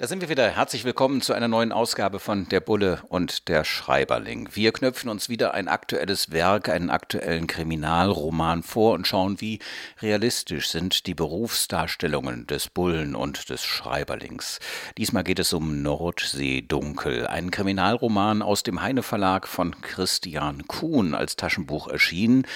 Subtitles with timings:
[0.00, 0.48] Da sind wir wieder.
[0.48, 4.48] Herzlich willkommen zu einer neuen Ausgabe von Der Bulle und der Schreiberling.
[4.52, 9.58] Wir knöpfen uns wieder ein aktuelles Werk, einen aktuellen Kriminalroman vor und schauen, wie
[10.00, 14.60] realistisch sind die Berufsdarstellungen des Bullen und des Schreiberlings.
[14.98, 21.34] Diesmal geht es um Nordseedunkel, ein Kriminalroman aus dem Heine Verlag von Christian Kuhn als
[21.34, 22.46] Taschenbuch erschienen.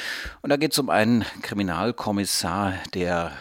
[0.43, 3.33] Und da geht es um einen Kriminalkommissar, der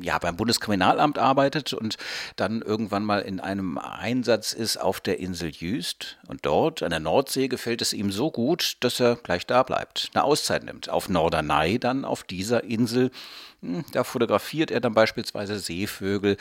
[0.00, 1.96] ja, beim Bundeskriminalamt arbeitet und
[2.36, 6.18] dann irgendwann mal in einem Einsatz ist auf der Insel Jüst.
[6.28, 10.10] Und dort, an der Nordsee, gefällt es ihm so gut, dass er gleich da bleibt,
[10.14, 10.88] eine Auszeit nimmt.
[10.88, 13.10] Auf Norderney dann, auf dieser Insel,
[13.92, 16.36] da fotografiert er dann beispielsweise Seevögel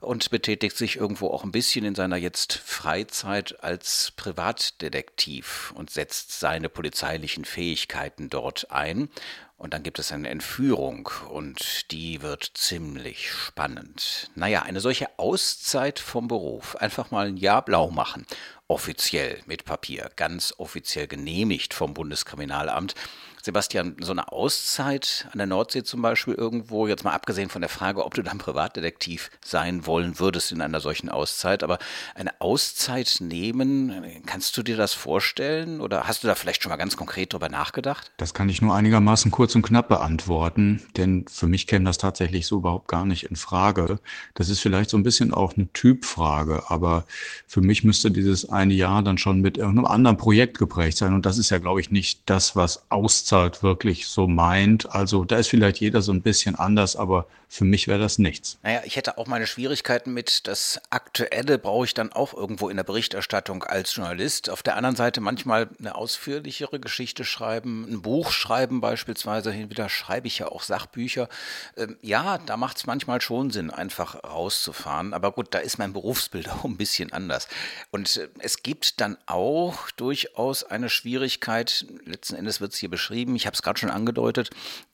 [0.00, 6.38] und betätigt sich irgendwo auch ein bisschen in seiner jetzt Freizeit als Privatdetektiv und setzt
[6.38, 9.08] seine polizeilichen Fähigkeiten dort ein.
[9.56, 14.28] Und dann gibt es eine Entführung und die wird ziemlich spannend.
[14.34, 18.26] Naja, eine solche Auszeit vom Beruf, einfach mal ein Jahr blau machen,
[18.66, 22.96] offiziell mit Papier, ganz offiziell genehmigt vom Bundeskriminalamt.
[23.44, 27.68] Sebastian, so eine Auszeit an der Nordsee zum Beispiel irgendwo, jetzt mal abgesehen von der
[27.68, 31.80] Frage, ob du dann Privatdetektiv sein wollen würdest in einer solchen Auszeit, aber
[32.14, 36.76] eine Auszeit nehmen, kannst du dir das vorstellen oder hast du da vielleicht schon mal
[36.76, 38.12] ganz konkret drüber nachgedacht?
[38.16, 42.46] Das kann ich nur einigermaßen kurz und knapp beantworten, denn für mich käme das tatsächlich
[42.46, 43.98] so überhaupt gar nicht in Frage.
[44.34, 47.06] Das ist vielleicht so ein bisschen auch eine Typfrage, aber
[47.48, 51.26] für mich müsste dieses eine Jahr dann schon mit irgendeinem anderen Projekt geprägt sein und
[51.26, 54.94] das ist ja, glaube ich, nicht das, was Auszeit Mozart wirklich so meint.
[54.94, 58.58] Also da ist vielleicht jeder so ein bisschen anders, aber für mich wäre das nichts.
[58.62, 62.78] Naja, ich hätte auch meine Schwierigkeiten mit, das Aktuelle brauche ich dann auch irgendwo in
[62.78, 64.48] der Berichterstattung als Journalist.
[64.48, 69.90] Auf der anderen Seite manchmal eine ausführlichere Geschichte schreiben, ein Buch schreiben beispielsweise, hin wieder
[69.90, 71.28] schreibe ich ja auch Sachbücher.
[71.76, 75.12] Ähm, ja, da macht es manchmal schon Sinn, einfach rauszufahren.
[75.12, 77.48] Aber gut, da ist mein Berufsbild auch ein bisschen anders.
[77.90, 83.21] Und äh, es gibt dann auch durchaus eine Schwierigkeit, letzten Endes wird es hier beschrieben,
[83.22, 84.50] ich habe es gerade schon angedeutet,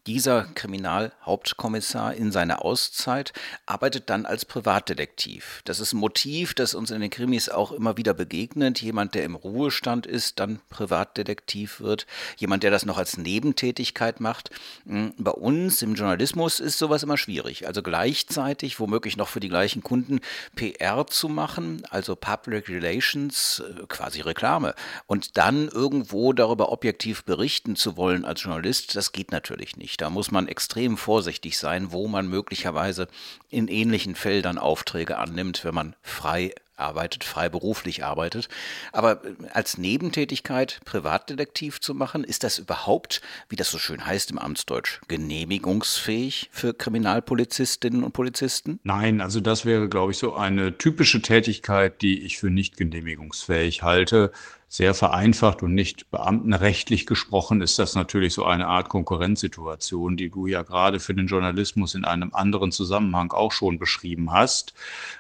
[0.09, 3.35] dieser Kriminalhauptkommissar in seiner Auszeit
[3.67, 5.61] arbeitet dann als Privatdetektiv.
[5.67, 8.81] Das ist ein Motiv, das uns in den Krimis auch immer wieder begegnet.
[8.81, 12.07] Jemand, der im Ruhestand ist, dann Privatdetektiv wird.
[12.39, 14.51] Jemand, der das noch als Nebentätigkeit macht.
[14.87, 17.67] Hm, bei uns im Journalismus ist sowas immer schwierig.
[17.67, 20.21] Also gleichzeitig, womöglich noch für die gleichen Kunden,
[20.57, 24.75] PR zu machen, also Public Relations, äh, quasi Reklame.
[25.07, 29.98] Und dann irgendwo darüber objektiv berichten zu wollen als Journalist, das geht natürlich nicht.
[29.99, 33.09] Da muss man extrem vorsichtig sein, wo man möglicherweise
[33.51, 38.49] in ähnlichen Feldern Aufträge annimmt, wenn man frei arbeitet, freiberuflich arbeitet.
[38.93, 44.31] Aber äh, als Nebentätigkeit Privatdetektiv zu machen, ist das überhaupt, wie das so schön heißt
[44.31, 48.79] im Amtsdeutsch, genehmigungsfähig für Kriminalpolizistinnen und Polizisten?
[48.85, 53.83] Nein, also das wäre, glaube ich, so eine typische Tätigkeit, die ich für nicht genehmigungsfähig
[53.83, 54.31] halte
[54.71, 60.47] sehr vereinfacht und nicht beamtenrechtlich gesprochen ist das natürlich so eine Art Konkurrenzsituation, die du
[60.47, 64.75] ja gerade für den Journalismus in einem anderen Zusammenhang auch schon beschrieben hast.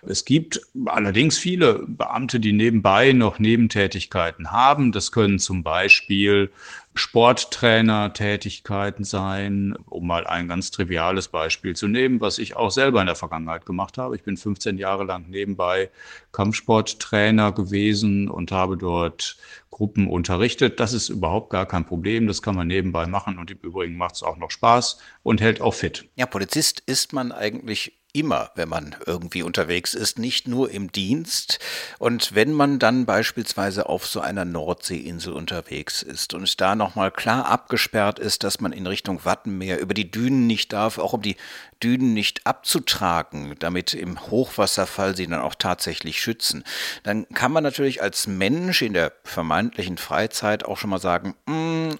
[0.06, 4.92] Es gibt allerdings viele Beamte, die nebenbei noch Nebentätigkeiten haben.
[4.92, 6.50] Das können zum Beispiel
[6.98, 13.06] Sporttrainer-Tätigkeiten sein, um mal ein ganz triviales Beispiel zu nehmen, was ich auch selber in
[13.06, 14.16] der Vergangenheit gemacht habe.
[14.16, 15.90] Ich bin 15 Jahre lang nebenbei
[16.32, 19.38] Kampfsporttrainer gewesen und habe dort
[19.70, 20.80] Gruppen unterrichtet.
[20.80, 22.26] Das ist überhaupt gar kein Problem.
[22.26, 25.60] Das kann man nebenbei machen und im Übrigen macht es auch noch Spaß und hält
[25.60, 26.08] auch fit.
[26.16, 31.58] Ja, Polizist ist man eigentlich immer, wenn man irgendwie unterwegs ist, nicht nur im Dienst.
[31.98, 37.46] Und wenn man dann beispielsweise auf so einer Nordseeinsel unterwegs ist und da nochmal klar
[37.46, 41.36] abgesperrt ist, dass man in Richtung Wattenmeer über die Dünen nicht darf, auch um die
[41.82, 46.64] Dünen nicht abzutragen, damit im Hochwasserfall sie dann auch tatsächlich schützen,
[47.04, 51.34] dann kann man natürlich als Mensch in der vermeintlichen Freizeit auch schon mal sagen,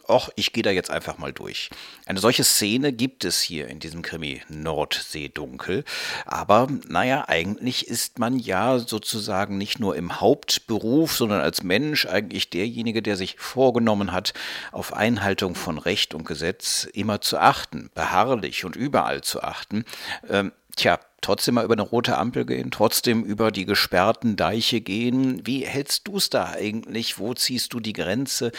[0.08, 1.70] ach, ich gehe da jetzt einfach mal durch.
[2.06, 5.84] Eine solche Szene gibt es hier in diesem Krimi Nordseedunkel.
[6.26, 12.50] Aber naja, eigentlich ist man ja sozusagen nicht nur im Hauptberuf, sondern als Mensch eigentlich
[12.50, 14.34] derjenige, der sich vorgenommen hat,
[14.72, 19.84] auf Einhaltung von Recht und Gesetz immer zu achten, beharrlich und überall zu achten.
[20.28, 25.42] Ähm, Tja, trotzdem mal über eine rote Ampel gehen, trotzdem über die gesperrten Deiche gehen.
[25.44, 27.18] Wie hältst du es da eigentlich?
[27.18, 28.52] Wo ziehst du die Grenze?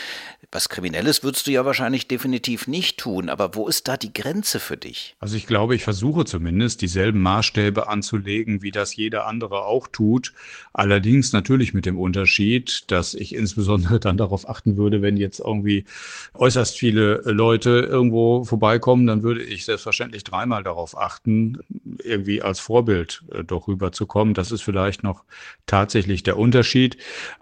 [0.52, 4.60] Was Kriminelles würdest du ja wahrscheinlich definitiv nicht tun, aber wo ist da die Grenze
[4.60, 5.16] für dich?
[5.20, 10.34] Also ich glaube, ich versuche zumindest dieselben Maßstäbe anzulegen, wie das jeder andere auch tut.
[10.74, 15.86] Allerdings natürlich mit dem Unterschied, dass ich insbesondere dann darauf achten würde, wenn jetzt irgendwie
[16.34, 21.60] äußerst viele Leute irgendwo vorbeikommen, dann würde ich selbstverständlich dreimal darauf achten,
[22.04, 24.34] irgendwie als Vorbild äh, doch rüberzukommen.
[24.34, 25.24] Das ist vielleicht noch
[25.66, 26.98] tatsächlich der Unterschied.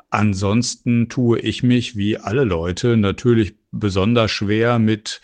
[0.09, 5.21] Ansonsten tue ich mich wie alle Leute natürlich besonders schwer mit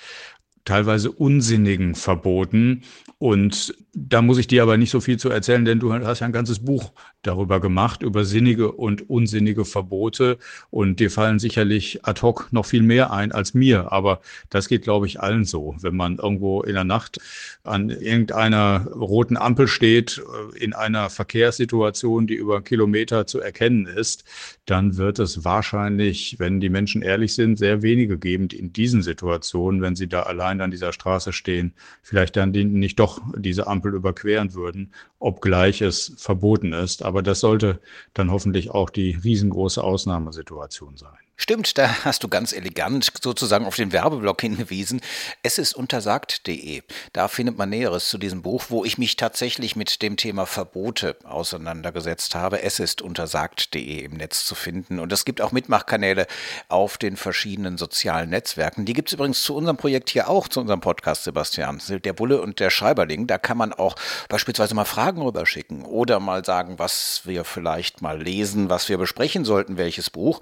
[0.66, 2.84] teilweise unsinnigen Verboten.
[3.20, 6.26] Und da muss ich dir aber nicht so viel zu erzählen, denn du hast ja
[6.26, 10.40] ein ganzes Buch darüber gemacht, über sinnige und unsinnige Verbote.
[10.72, 13.92] Und dir fallen sicherlich ad hoc noch viel mehr ein als mir.
[13.92, 15.76] Aber das geht, glaube ich, allen so.
[15.80, 17.20] Wenn man irgendwo in der Nacht
[17.64, 24.24] an irgendeiner roten Ampel steht, äh, in einer Verkehrssituation, die über Kilometer zu erkennen ist,
[24.66, 29.82] dann wird es wahrscheinlich, wenn die Menschen ehrlich sind, sehr wenige geben, in diesen Situationen,
[29.82, 34.54] wenn sie da allein an dieser Straße stehen, vielleicht dann nicht doch diese Ampel überqueren
[34.54, 37.04] würden, obgleich es verboten ist.
[37.04, 37.82] Aber das sollte
[38.14, 41.23] dann hoffentlich auch die riesengroße Ausnahmesituation sein.
[41.36, 45.02] Stimmt, da hast du ganz elegant sozusagen auf den Werbeblock hingewiesen.
[45.42, 46.84] Es ist untersagt.de.
[47.12, 51.18] Da findet man Näheres zu diesem Buch, wo ich mich tatsächlich mit dem Thema Verbote
[51.24, 52.62] auseinandergesetzt habe.
[52.62, 55.00] Es ist untersagt.de im Netz zu finden.
[55.00, 56.28] Und es gibt auch Mitmachkanäle
[56.70, 58.86] auf den verschiedenen sozialen Netzwerken.
[58.86, 61.82] Die gibt es übrigens zu unserem Projekt hier auch, zu unserem Podcast, Sebastian.
[61.90, 63.26] Der Bulle und der Schreiberling.
[63.26, 63.96] Da kann man auch
[64.30, 69.46] beispielsweise mal Fragen rüberschicken oder mal sagen, was wir vielleicht mal lesen, was wir besprechen
[69.46, 70.40] sollten, welches Buch.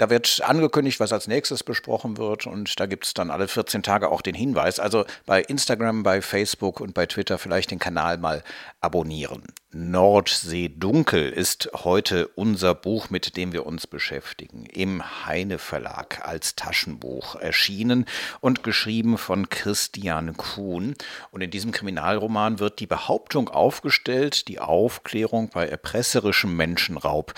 [0.00, 3.82] Da wird angekündigt, was als nächstes besprochen wird und da gibt es dann alle 14
[3.82, 4.78] Tage auch den Hinweis.
[4.78, 8.42] Also bei Instagram, bei Facebook und bei Twitter vielleicht den Kanal mal
[8.82, 9.44] abonnieren.
[9.72, 14.66] Nordsee Dunkel ist heute unser Buch, mit dem wir uns beschäftigen.
[14.66, 18.04] Im Heine Verlag als Taschenbuch erschienen
[18.40, 20.96] und geschrieben von Christian Kuhn.
[21.30, 27.32] Und in diesem Kriminalroman wird die Behauptung aufgestellt, die Aufklärung bei erpresserischem Menschenraub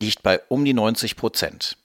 [0.00, 1.76] liegt bei um die 90 Prozent.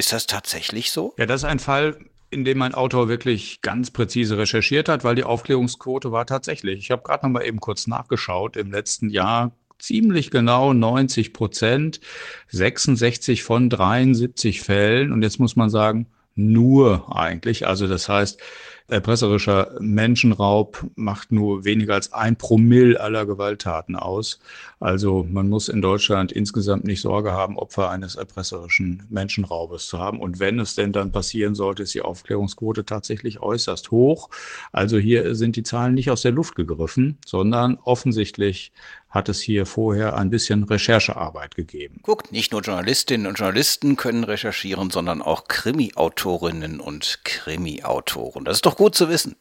[0.00, 1.12] Ist das tatsächlich so?
[1.18, 1.98] Ja, das ist ein Fall,
[2.30, 6.78] in dem mein Autor wirklich ganz präzise recherchiert hat, weil die Aufklärungsquote war tatsächlich.
[6.78, 8.56] Ich habe gerade noch mal eben kurz nachgeschaut.
[8.56, 12.00] Im letzten Jahr ziemlich genau 90 Prozent,
[12.48, 15.12] 66 von 73 Fällen.
[15.12, 17.66] Und jetzt muss man sagen, nur eigentlich.
[17.66, 18.40] Also das heißt,
[18.90, 24.40] erpresserischer Menschenraub macht nur weniger als ein Promille aller Gewalttaten aus.
[24.80, 30.20] Also man muss in Deutschland insgesamt nicht Sorge haben, Opfer eines erpresserischen Menschenraubes zu haben.
[30.20, 34.30] Und wenn es denn dann passieren sollte, ist die Aufklärungsquote tatsächlich äußerst hoch.
[34.72, 38.72] Also hier sind die Zahlen nicht aus der Luft gegriffen, sondern offensichtlich
[39.10, 42.00] hat es hier vorher ein bisschen Recherchearbeit gegeben.
[42.02, 48.44] Guckt, nicht nur Journalistinnen und Journalisten können recherchieren, sondern auch Krimi-Autorinnen und Krimi-Autoren.
[48.44, 49.36] Das ist doch gut zu wissen.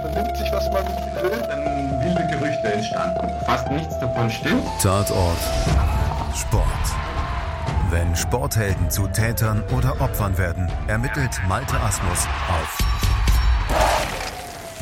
[0.00, 0.84] Vernimmt sich, was man
[1.22, 3.28] will, dann wilde Gerüchte entstanden.
[3.46, 4.64] Fast nichts davon stimmt.
[4.82, 5.38] Tatort.
[6.34, 6.64] Sport.
[7.90, 12.87] Wenn Sporthelden zu Tätern oder Opfern werden, ermittelt Malte Asmus auf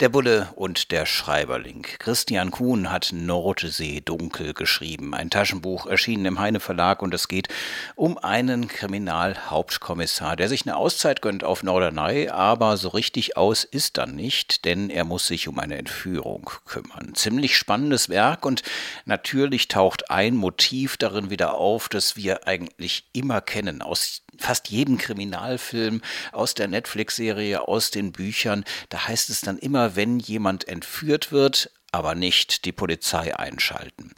[0.00, 1.82] Der Bulle und der Schreiberling.
[2.00, 5.14] Christian Kuhn hat Nordsee dunkel geschrieben.
[5.14, 7.46] Ein Taschenbuch erschienen im Heine Verlag und es geht
[7.94, 13.96] um einen Kriminalhauptkommissar, der sich eine Auszeit gönnt auf Norderney, aber so richtig aus ist
[13.96, 17.14] dann nicht, denn er muss sich um eine Entführung kümmern.
[17.14, 18.64] Ziemlich spannendes Werk und
[19.04, 24.98] natürlich taucht ein Motiv darin wieder auf, das wir eigentlich immer kennen aus fast jedem
[24.98, 28.64] Kriminalfilm, aus der Netflix-Serie, aus den Büchern.
[28.88, 34.12] Da heißt es dann immer, wenn jemand entführt wird, aber nicht die Polizei einschalten.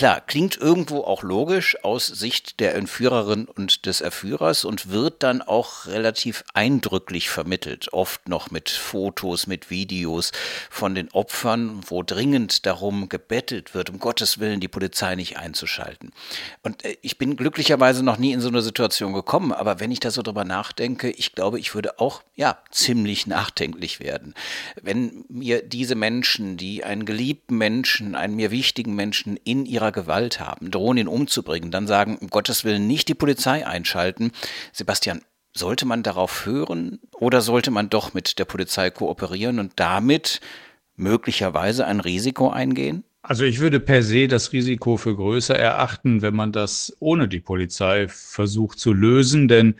[0.00, 5.42] Klar, klingt irgendwo auch logisch aus Sicht der Entführerin und des Erführers und wird dann
[5.42, 10.32] auch relativ eindrücklich vermittelt, oft noch mit Fotos, mit Videos
[10.70, 16.12] von den Opfern, wo dringend darum gebettelt wird, um Gottes Willen die Polizei nicht einzuschalten.
[16.62, 20.00] Und äh, ich bin glücklicherweise noch nie in so eine Situation gekommen, aber wenn ich
[20.00, 24.32] da so drüber nachdenke, ich glaube, ich würde auch, ja, ziemlich nachdenklich werden.
[24.80, 30.02] Wenn mir diese Menschen, die einen geliebten Menschen, einen mir wichtigen Menschen in ihrer ihrer
[30.02, 34.32] Gewalt haben, drohen ihn umzubringen, dann sagen, um Gottes Willen nicht die Polizei einschalten.
[34.72, 40.40] Sebastian, sollte man darauf hören oder sollte man doch mit der Polizei kooperieren und damit
[40.96, 43.02] möglicherweise ein Risiko eingehen?
[43.22, 47.40] Also ich würde per se das Risiko für größer erachten, wenn man das ohne die
[47.40, 49.74] Polizei versucht zu lösen, denn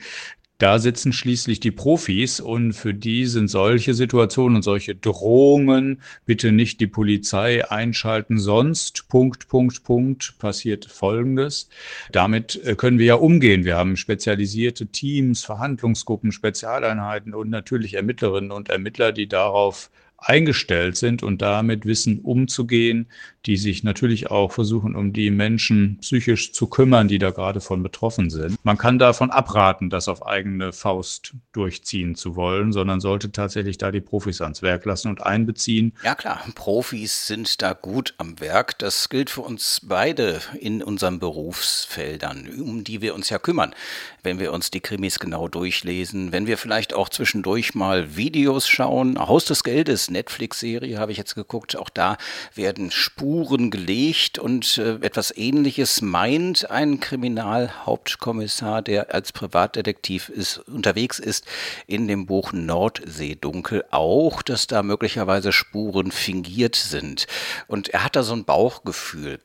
[0.60, 6.52] da sitzen schließlich die Profis und für die sind solche Situationen und solche Drohungen, bitte
[6.52, 11.70] nicht die Polizei einschalten, sonst Punkt, Punkt, Punkt, passiert Folgendes.
[12.12, 13.64] Damit äh, können wir ja umgehen.
[13.64, 19.90] Wir haben spezialisierte Teams, Verhandlungsgruppen, Spezialeinheiten und natürlich Ermittlerinnen und Ermittler, die darauf
[20.20, 23.08] eingestellt sind und damit wissen umzugehen,
[23.46, 27.82] die sich natürlich auch versuchen, um die Menschen psychisch zu kümmern, die da gerade von
[27.82, 28.62] betroffen sind.
[28.64, 33.90] Man kann davon abraten, das auf eigene Faust durchziehen zu wollen, sondern sollte tatsächlich da
[33.90, 35.94] die Profis ans Werk lassen und einbeziehen.
[36.04, 38.78] Ja klar, Profis sind da gut am Werk.
[38.78, 43.74] Das gilt für uns beide in unseren Berufsfeldern, um die wir uns ja kümmern.
[44.22, 49.18] Wenn wir uns die Krimis genau durchlesen, wenn wir vielleicht auch zwischendurch mal Videos schauen.
[49.18, 51.76] Haus des Geldes, Netflix-Serie habe ich jetzt geguckt.
[51.76, 52.18] Auch da
[52.54, 61.18] werden Spuren gelegt und äh, etwas Ähnliches meint ein Kriminalhauptkommissar, der als Privatdetektiv ist, unterwegs
[61.18, 61.46] ist,
[61.86, 67.26] in dem Buch Nordseedunkel auch, dass da möglicherweise Spuren fingiert sind.
[67.68, 69.40] Und er hat da so ein Bauchgefühl.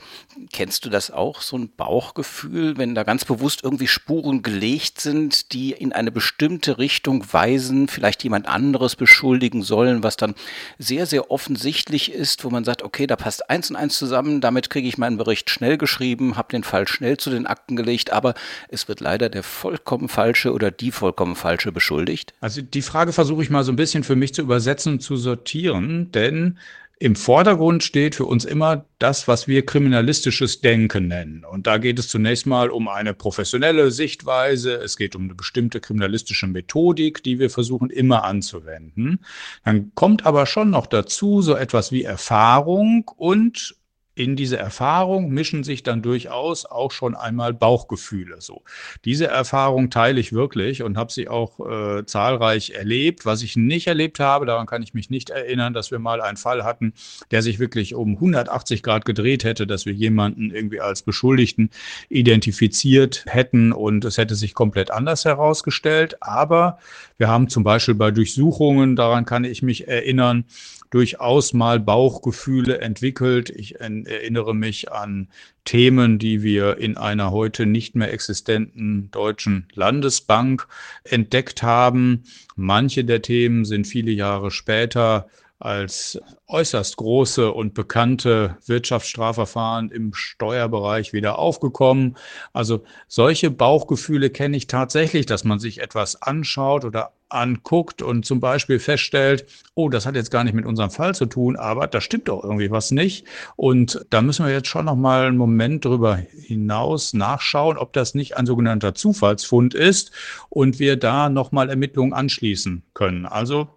[0.51, 4.64] Kennst du das auch, so ein Bauchgefühl, wenn da ganz bewusst irgendwie Spuren gelegt
[4.99, 10.35] sind, die in eine bestimmte Richtung weisen, vielleicht jemand anderes beschuldigen sollen, was dann
[10.79, 14.69] sehr, sehr offensichtlich ist, wo man sagt, okay, da passt eins und eins zusammen, damit
[14.69, 18.33] kriege ich meinen Bericht schnell geschrieben, habe den Fall schnell zu den Akten gelegt, aber
[18.69, 22.33] es wird leider der vollkommen falsche oder die vollkommen falsche beschuldigt?
[22.41, 25.15] Also die Frage versuche ich mal so ein bisschen für mich zu übersetzen und zu
[25.15, 26.57] sortieren, denn
[26.97, 31.43] im Vordergrund steht für uns immer das, was wir kriminalistisches Denken nennen.
[31.43, 34.75] Und da geht es zunächst mal um eine professionelle Sichtweise.
[34.75, 39.19] Es geht um eine bestimmte kriminalistische Methodik, die wir versuchen immer anzuwenden.
[39.65, 43.75] Dann kommt aber schon noch dazu so etwas wie Erfahrung und
[44.15, 48.37] in diese Erfahrung mischen sich dann durchaus auch schon einmal Bauchgefühle.
[48.39, 48.63] So,
[49.03, 53.25] diese Erfahrung teile ich wirklich und habe sie auch äh, zahlreich erlebt.
[53.25, 56.37] Was ich nicht erlebt habe, daran kann ich mich nicht erinnern, dass wir mal einen
[56.37, 56.93] Fall hatten,
[57.31, 61.69] der sich wirklich um 180 Grad gedreht hätte, dass wir jemanden irgendwie als Beschuldigten
[62.07, 66.17] identifiziert hätten und es hätte sich komplett anders herausgestellt.
[66.21, 66.79] Aber
[67.17, 70.45] wir haben zum Beispiel bei Durchsuchungen, daran kann ich mich erinnern,
[70.89, 73.49] durchaus mal Bauchgefühle entwickelt.
[73.49, 75.27] Ich erinnere mich an
[75.63, 80.67] Themen, die wir in einer heute nicht mehr existenten deutschen Landesbank
[81.03, 82.23] entdeckt haben.
[82.55, 85.27] Manche der Themen sind viele Jahre später
[85.65, 92.17] als äußerst große und bekannte Wirtschaftsstrafverfahren im Steuerbereich wieder aufgekommen.
[92.53, 98.39] Also solche Bauchgefühle kenne ich tatsächlich, dass man sich etwas anschaut oder anguckt und zum
[98.39, 101.99] Beispiel feststellt, oh, das hat jetzt gar nicht mit unserem Fall zu tun, aber da
[101.99, 103.25] stimmt doch irgendwie was nicht.
[103.55, 108.13] Und da müssen wir jetzt schon noch mal einen Moment drüber hinaus nachschauen, ob das
[108.13, 110.11] nicht ein sogenannter Zufallsfund ist
[110.49, 113.25] und wir da noch mal Ermittlungen anschließen können.
[113.25, 113.69] Also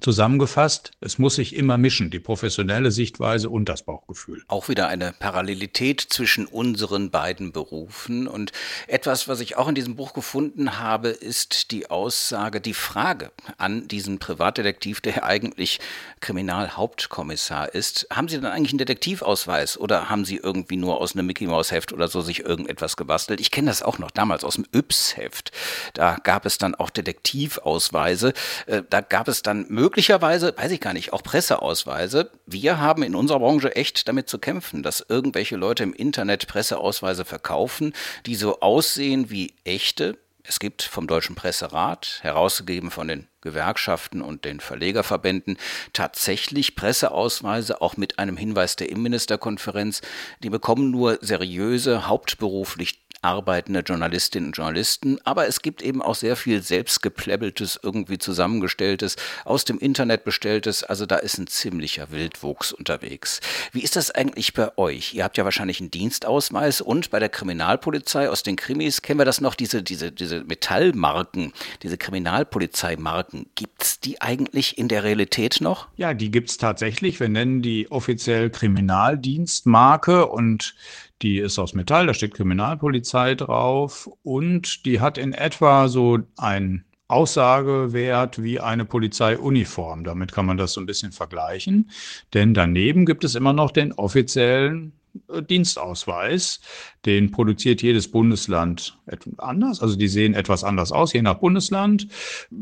[0.00, 4.42] Zusammengefasst, es muss sich immer mischen, die professionelle Sichtweise und das Bauchgefühl.
[4.48, 8.28] Auch wieder eine Parallelität zwischen unseren beiden Berufen.
[8.28, 8.52] Und
[8.86, 13.88] etwas, was ich auch in diesem Buch gefunden habe, ist die Aussage, die Frage an
[13.88, 15.80] diesen Privatdetektiv, der eigentlich
[16.20, 18.06] Kriminalhauptkommissar ist.
[18.10, 21.70] Haben Sie dann eigentlich einen Detektivausweis oder haben Sie irgendwie nur aus einem Mickey Maus
[21.70, 23.40] Heft oder so sich irgendetwas gebastelt?
[23.40, 25.52] Ich kenne das auch noch damals aus dem Yps-Heft.
[25.94, 28.32] Da gab es dann auch Detektivausweise.
[28.66, 32.32] Äh, da gab es dann Möglichkeiten, möglicherweise, weiß ich gar nicht, auch Presseausweise.
[32.44, 37.24] Wir haben in unserer Branche echt damit zu kämpfen, dass irgendwelche Leute im Internet Presseausweise
[37.24, 37.92] verkaufen,
[38.26, 40.18] die so aussehen wie echte.
[40.42, 45.56] Es gibt vom Deutschen Presserat, herausgegeben von den Gewerkschaften und den Verlegerverbänden,
[45.92, 50.02] tatsächlich Presseausweise, auch mit einem Hinweis der Innenministerkonferenz.
[50.42, 56.36] Die bekommen nur seriöse, hauptberuflich arbeitende Journalistinnen und Journalisten, aber es gibt eben auch sehr
[56.36, 63.40] viel selbstgepläbbeltes, irgendwie zusammengestelltes, aus dem Internet bestelltes, also da ist ein ziemlicher Wildwuchs unterwegs.
[63.72, 65.14] Wie ist das eigentlich bei euch?
[65.14, 69.24] Ihr habt ja wahrscheinlich einen Dienstausweis und bei der Kriminalpolizei aus den Krimis kennen wir
[69.24, 71.52] das noch, diese, diese, diese Metallmarken,
[71.82, 73.46] diese Kriminalpolizeimarken.
[73.56, 75.88] Gibt es die eigentlich in der Realität noch?
[75.96, 77.18] Ja, die gibt es tatsächlich.
[77.18, 80.74] Wir nennen die offiziell Kriminaldienstmarke und
[81.22, 86.84] die ist aus Metall, da steht Kriminalpolizei drauf und die hat in etwa so ein
[87.08, 90.02] Aussagewert wie eine Polizeiuniform.
[90.02, 91.90] Damit kann man das so ein bisschen vergleichen.
[92.34, 94.92] Denn daneben gibt es immer noch den offiziellen
[95.28, 96.60] äh, Dienstausweis.
[97.06, 98.98] Den produziert jedes Bundesland
[99.38, 99.80] anders.
[99.80, 102.08] Also die sehen etwas anders aus, je nach Bundesland.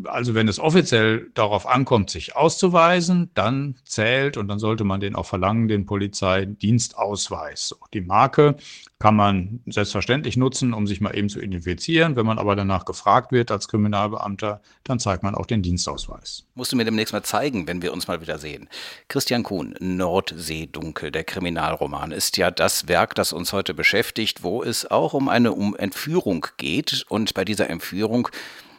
[0.05, 5.17] Also wenn es offiziell darauf ankommt, sich auszuweisen, dann zählt und dann sollte man den
[5.17, 7.75] auch verlangen, den Polizeidienstausweis.
[7.95, 8.57] Die Marke
[8.99, 12.17] kann man selbstverständlich nutzen, um sich mal eben zu identifizieren.
[12.17, 16.47] Wenn man aber danach gefragt wird als Kriminalbeamter, dann zeigt man auch den Dienstausweis.
[16.55, 18.69] Musst du mir demnächst mal zeigen, wenn wir uns mal wieder sehen.
[19.09, 24.91] Christian Kuhn, Nordseedunkel, der Kriminalroman, ist ja das Werk, das uns heute beschäftigt, wo es
[24.91, 27.05] auch um eine um Entführung geht.
[27.09, 28.29] Und bei dieser Entführung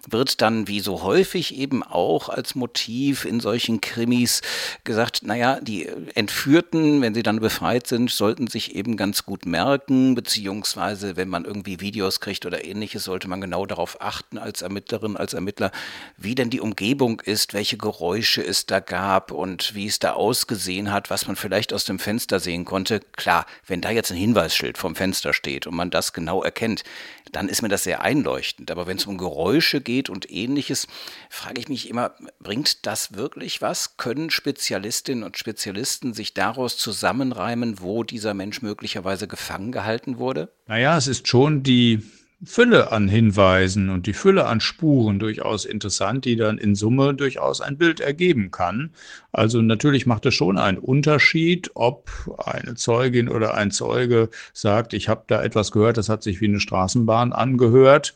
[0.09, 4.41] wird dann wie so häufig eben auch als Motiv in solchen Krimis
[4.83, 10.15] gesagt, naja, die Entführten, wenn sie dann befreit sind, sollten sich eben ganz gut merken,
[10.15, 15.17] beziehungsweise wenn man irgendwie Videos kriegt oder ähnliches, sollte man genau darauf achten als Ermittlerin,
[15.17, 15.71] als Ermittler,
[16.17, 20.91] wie denn die Umgebung ist, welche Geräusche es da gab und wie es da ausgesehen
[20.91, 22.99] hat, was man vielleicht aus dem Fenster sehen konnte.
[23.15, 26.83] Klar, wenn da jetzt ein Hinweisschild vom Fenster steht und man das genau erkennt,
[27.31, 28.71] dann ist mir das sehr einleuchtend.
[28.71, 30.87] Aber wenn es um Geräusche geht und ähnliches,
[31.29, 33.97] frage ich mich immer, bringt das wirklich was?
[33.97, 40.51] Können Spezialistinnen und Spezialisten sich daraus zusammenreimen, wo dieser Mensch möglicherweise gefangen gehalten wurde?
[40.67, 42.03] Naja, es ist schon die
[42.43, 47.61] Fülle an Hinweisen und die Fülle an Spuren durchaus interessant, die dann in Summe durchaus
[47.61, 48.91] ein Bild ergeben kann.
[49.31, 52.11] Also natürlich macht es schon einen Unterschied, ob
[52.45, 56.45] eine Zeugin oder ein Zeuge sagt, ich habe da etwas gehört, das hat sich wie
[56.45, 58.13] eine Straßenbahn angehört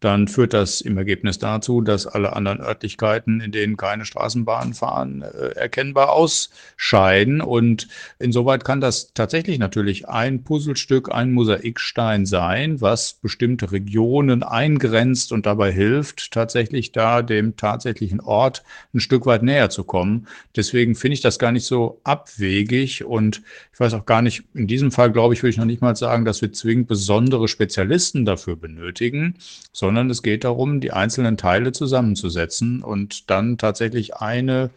[0.00, 5.22] dann führt das im Ergebnis dazu, dass alle anderen Örtlichkeiten, in denen keine Straßenbahnen fahren,
[5.22, 7.42] äh, erkennbar ausscheiden.
[7.42, 7.86] Und
[8.18, 15.44] insoweit kann das tatsächlich natürlich ein Puzzlestück, ein Mosaikstein sein, was bestimmte Regionen eingrenzt und
[15.44, 18.64] dabei hilft, tatsächlich da dem tatsächlichen Ort
[18.94, 20.26] ein Stück weit näher zu kommen.
[20.56, 23.42] Deswegen finde ich das gar nicht so abwegig und
[23.72, 25.96] ich weiß auch gar nicht, in diesem Fall glaube ich, würde ich noch nicht mal
[25.96, 29.34] sagen, dass wir zwingend besondere Spezialisten dafür benötigen,
[29.72, 34.70] sondern sondern es geht darum, die einzelnen Teile zusammenzusetzen und dann tatsächlich eine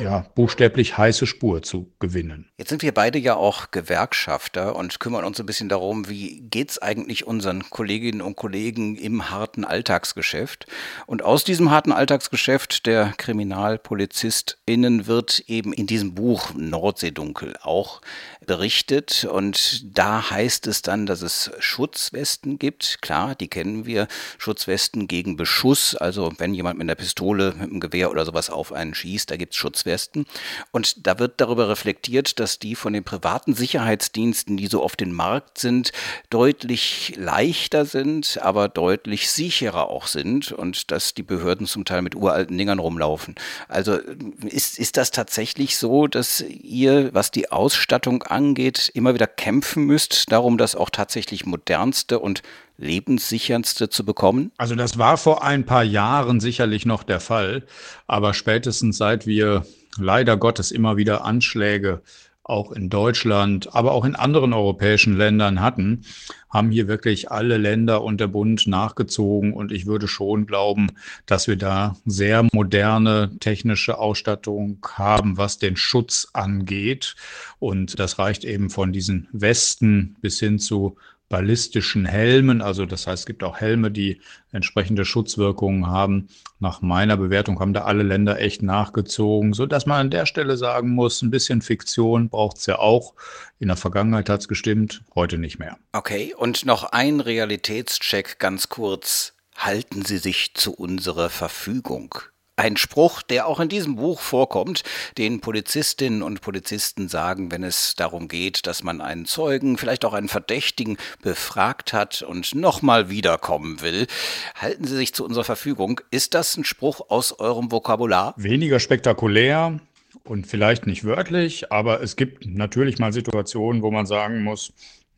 [0.00, 2.48] ja, buchstäblich heiße Spur zu gewinnen.
[2.56, 6.70] Jetzt sind wir beide ja auch Gewerkschafter und kümmern uns ein bisschen darum, wie geht
[6.70, 10.66] es eigentlich unseren Kolleginnen und Kollegen im harten Alltagsgeschäft.
[11.06, 18.00] Und aus diesem harten Alltagsgeschäft der KriminalpolizistInnen wird eben in diesem Buch Nordseedunkel auch
[18.46, 19.24] berichtet.
[19.24, 23.02] Und da heißt es dann, dass es Schutzwesten gibt.
[23.02, 24.06] Klar, die kennen wir.
[24.38, 25.96] Schutzwesten gegen Beschuss.
[25.96, 29.36] Also wenn jemand mit einer Pistole, mit einem Gewehr oder sowas auf einen schießt, da
[29.36, 29.87] gibt es Schutzwesten.
[29.88, 30.26] Westwesten.
[30.70, 35.12] Und da wird darüber reflektiert, dass die von den privaten Sicherheitsdiensten, die so auf den
[35.12, 35.92] Markt sind,
[36.30, 42.14] deutlich leichter sind, aber deutlich sicherer auch sind und dass die Behörden zum Teil mit
[42.14, 43.34] uralten Dingern rumlaufen.
[43.68, 43.98] Also
[44.46, 50.30] ist, ist das tatsächlich so, dass ihr, was die Ausstattung angeht, immer wieder kämpfen müsst,
[50.30, 52.42] darum, dass auch tatsächlich modernste und
[52.78, 54.52] lebenssicherndste zu bekommen?
[54.56, 57.64] Also das war vor ein paar Jahren sicherlich noch der Fall,
[58.06, 59.66] aber spätestens seit wir
[59.98, 62.02] leider Gottes immer wieder Anschläge
[62.48, 66.04] auch in Deutschland, aber auch in anderen europäischen Ländern hatten,
[66.48, 69.52] haben hier wirklich alle Länder und der Bund nachgezogen.
[69.52, 70.88] Und ich würde schon glauben,
[71.26, 77.16] dass wir da sehr moderne technische Ausstattung haben, was den Schutz angeht.
[77.58, 80.96] Und das reicht eben von diesen Westen bis hin zu
[81.28, 82.62] ballistischen Helmen.
[82.62, 84.20] Also das heißt, es gibt auch Helme, die
[84.52, 86.28] entsprechende Schutzwirkungen haben.
[86.58, 90.56] Nach meiner Bewertung haben da alle Länder echt nachgezogen, so dass man an der Stelle
[90.56, 93.14] sagen muss, ein bisschen Fiktion braucht es ja auch.
[93.58, 95.76] In der Vergangenheit hat es gestimmt, heute nicht mehr.
[95.92, 99.34] Okay, und noch ein Realitätscheck ganz kurz.
[99.56, 102.14] Halten Sie sich zu unserer Verfügung.
[102.58, 104.82] Ein Spruch, der auch in diesem Buch vorkommt,
[105.16, 110.12] den Polizistinnen und Polizisten sagen, wenn es darum geht, dass man einen Zeugen, vielleicht auch
[110.12, 114.08] einen Verdächtigen befragt hat und nochmal wiederkommen will.
[114.56, 116.00] Halten Sie sich zu unserer Verfügung.
[116.10, 118.34] Ist das ein Spruch aus eurem Vokabular?
[118.36, 119.78] Weniger spektakulär
[120.24, 124.72] und vielleicht nicht wörtlich, aber es gibt natürlich mal Situationen, wo man sagen muss,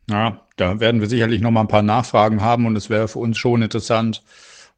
[0.05, 3.17] na, da werden wir sicherlich noch mal ein paar Nachfragen haben und es wäre für
[3.17, 4.21] uns schon interessant,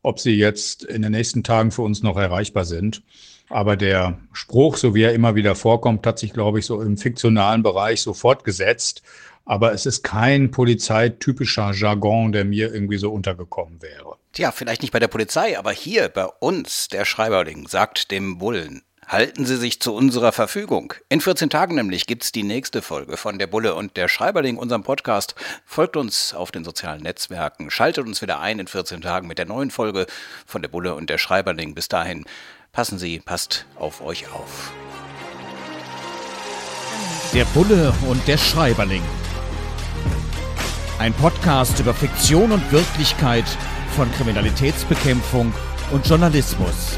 [0.04, 3.02] ob sie jetzt in den nächsten Tagen für uns noch erreichbar sind.
[3.50, 6.98] Aber der Spruch, so wie er immer wieder vorkommt, hat sich, glaube ich, so im
[6.98, 9.02] fiktionalen Bereich so fortgesetzt.
[9.46, 14.18] Aber es ist kein polizeitypischer Jargon, der mir irgendwie so untergekommen wäre.
[14.32, 18.84] Tja, vielleicht nicht bei der Polizei, aber hier bei uns, der Schreiberling, sagt dem Bullen,
[19.08, 20.94] Halten Sie sich zu unserer Verfügung.
[21.10, 24.84] In 14 Tagen nämlich gibt's die nächste Folge von Der Bulle und der Schreiberling, unserem
[24.84, 25.36] Podcast.
[25.66, 29.46] Folgt uns auf den sozialen Netzwerken, schaltet uns wieder ein in 14 Tagen mit der
[29.46, 30.08] neuen Folge
[30.46, 31.76] von Der Bulle und der Schreiberling.
[31.76, 32.26] Bis dahin,
[32.72, 34.72] passen Sie, passt auf euch auf.
[37.34, 39.04] Der Bulle und der Schreiberling.
[41.00, 43.46] Ein Podcast über Fiktion und Wirklichkeit
[43.96, 45.54] von Kriminalitätsbekämpfung
[45.92, 46.98] und Journalismus.